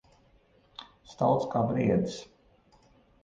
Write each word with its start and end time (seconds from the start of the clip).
Stalts 1.11 1.45
kā 1.51 1.61
briedis. 1.73 2.17